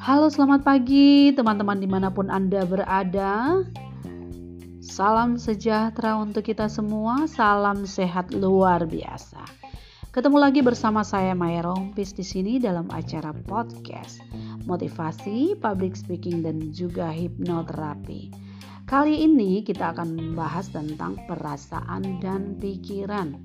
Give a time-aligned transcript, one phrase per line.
[0.00, 3.60] Halo selamat pagi teman-teman di mana pun Anda berada.
[4.80, 9.44] Salam sejahtera untuk kita semua Salam sehat luar biasa.
[10.08, 14.24] Ketemu lagi bersama saya Maya Rompis di sini dalam acara podcast
[14.64, 18.32] Motivasi, public speaking dan juga hipnoterapi.
[18.88, 23.36] Kali ini kita akan membahas tentang perasaan dan pikiran.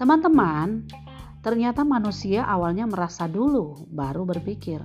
[0.00, 0.88] Teman-teman,
[1.44, 4.80] ternyata manusia awalnya merasa dulu, baru berpikir.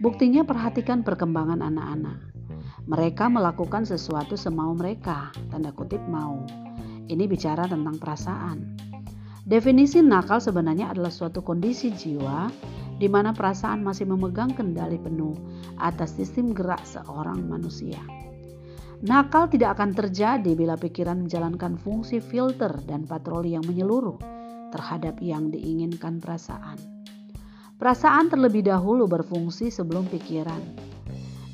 [0.00, 2.32] Buktinya perhatikan perkembangan anak-anak.
[2.88, 6.40] Mereka melakukan sesuatu semau mereka, tanda kutip mau.
[7.04, 8.80] Ini bicara tentang perasaan.
[9.44, 12.48] Definisi nakal sebenarnya adalah suatu kondisi jiwa
[12.96, 15.36] di mana perasaan masih memegang kendali penuh
[15.76, 18.00] atas sistem gerak seorang manusia.
[19.04, 24.16] Nakal tidak akan terjadi bila pikiran menjalankan fungsi filter dan patroli yang menyeluruh
[24.72, 26.80] terhadap yang diinginkan perasaan.
[27.80, 30.60] Perasaan terlebih dahulu berfungsi sebelum pikiran.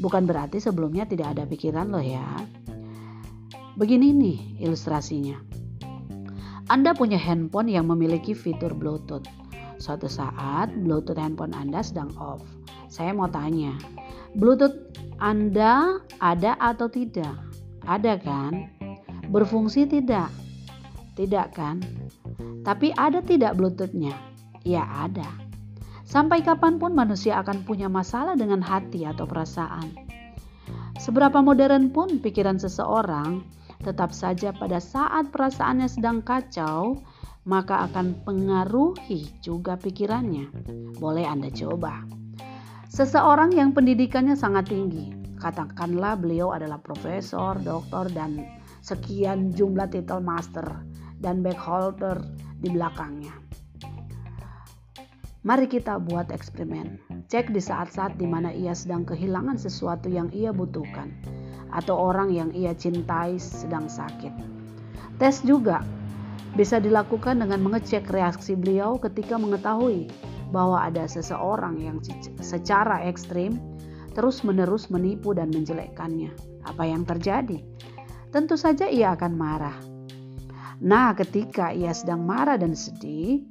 [0.02, 2.26] Bukan berarti sebelumnya tidak ada pikiran loh ya.
[3.78, 5.38] Begini nih ilustrasinya.
[6.66, 9.22] Anda punya handphone yang memiliki fitur Bluetooth.
[9.78, 12.42] Suatu saat Bluetooth handphone Anda sedang off.
[12.90, 13.78] Saya mau tanya,
[14.34, 14.74] Bluetooth
[15.22, 17.38] Anda ada atau tidak?
[17.86, 18.66] Ada kan?
[19.30, 20.34] Berfungsi tidak?
[21.14, 21.86] Tidak kan?
[22.66, 24.18] Tapi ada tidak Bluetoothnya?
[24.66, 25.45] Ya ada.
[26.06, 29.90] Sampai kapan pun manusia akan punya masalah dengan hati atau perasaan.
[31.02, 33.42] Seberapa modern pun pikiran seseorang,
[33.82, 37.02] tetap saja pada saat perasaannya sedang kacau,
[37.42, 40.46] maka akan pengaruhi juga pikirannya.
[40.96, 42.06] Boleh Anda coba.
[42.86, 45.10] Seseorang yang pendidikannya sangat tinggi,
[45.42, 48.40] katakanlah beliau adalah profesor, doktor, dan
[48.80, 50.86] sekian jumlah titel master
[51.18, 52.22] dan backholder
[52.62, 53.45] di belakangnya.
[55.46, 56.98] Mari kita buat eksperimen.
[57.30, 61.14] Cek di saat-saat di mana ia sedang kehilangan sesuatu yang ia butuhkan
[61.70, 64.34] atau orang yang ia cintai sedang sakit.
[65.22, 65.86] Tes juga
[66.58, 70.10] bisa dilakukan dengan mengecek reaksi beliau ketika mengetahui
[70.50, 72.02] bahwa ada seseorang yang
[72.42, 73.54] secara ekstrim
[74.18, 76.34] terus-menerus menipu dan menjelekkannya.
[76.66, 77.62] Apa yang terjadi?
[78.34, 79.78] Tentu saja ia akan marah.
[80.82, 83.46] Nah, ketika ia sedang marah dan sedih,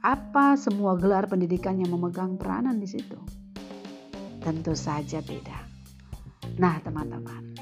[0.00, 3.20] apa semua gelar pendidikannya memegang peranan di situ?
[4.40, 5.58] Tentu saja beda.
[6.56, 7.52] Nah, teman-teman,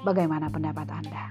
[0.00, 1.28] bagaimana pendapat Anda?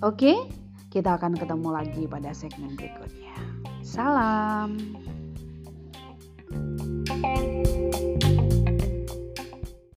[0.00, 0.48] Oke,
[0.88, 3.36] kita akan ketemu lagi pada segmen berikutnya.
[3.84, 4.80] Salam.